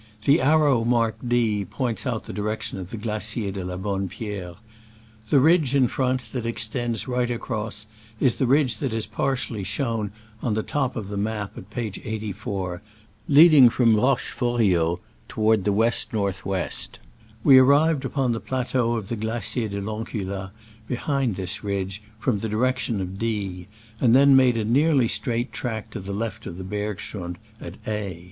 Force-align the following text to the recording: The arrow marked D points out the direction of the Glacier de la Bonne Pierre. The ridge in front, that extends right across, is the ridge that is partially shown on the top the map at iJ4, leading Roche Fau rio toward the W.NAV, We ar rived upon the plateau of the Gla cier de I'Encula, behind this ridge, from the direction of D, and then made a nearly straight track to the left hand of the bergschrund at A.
The 0.23 0.41
arrow 0.41 0.83
marked 0.83 1.29
D 1.29 1.63
points 1.63 2.07
out 2.07 2.23
the 2.23 2.33
direction 2.33 2.79
of 2.79 2.89
the 2.89 2.97
Glacier 2.97 3.51
de 3.51 3.63
la 3.63 3.77
Bonne 3.77 4.07
Pierre. 4.09 4.55
The 5.29 5.39
ridge 5.39 5.75
in 5.75 5.87
front, 5.87 6.31
that 6.31 6.47
extends 6.47 7.07
right 7.07 7.29
across, 7.29 7.85
is 8.19 8.33
the 8.33 8.47
ridge 8.47 8.77
that 8.77 8.95
is 8.95 9.05
partially 9.05 9.63
shown 9.63 10.11
on 10.41 10.55
the 10.55 10.63
top 10.63 10.95
the 10.95 11.17
map 11.17 11.55
at 11.55 11.69
iJ4, 11.69 12.81
leading 13.27 13.69
Roche 13.77 14.31
Fau 14.31 14.57
rio 14.57 14.99
toward 15.27 15.65
the 15.65 15.69
W.NAV, 15.71 16.89
We 17.43 17.59
ar 17.59 17.65
rived 17.65 18.03
upon 18.03 18.31
the 18.31 18.39
plateau 18.39 18.93
of 18.93 19.07
the 19.07 19.15
Gla 19.15 19.37
cier 19.37 19.69
de 19.69 19.77
I'Encula, 19.81 20.49
behind 20.87 21.35
this 21.35 21.63
ridge, 21.63 22.01
from 22.17 22.39
the 22.39 22.49
direction 22.49 23.01
of 23.01 23.19
D, 23.19 23.67
and 23.99 24.15
then 24.15 24.35
made 24.35 24.57
a 24.57 24.65
nearly 24.65 25.07
straight 25.07 25.53
track 25.53 25.91
to 25.91 25.99
the 25.99 26.11
left 26.11 26.45
hand 26.45 26.53
of 26.53 26.57
the 26.57 26.75
bergschrund 26.75 27.35
at 27.61 27.75
A. 27.85 28.19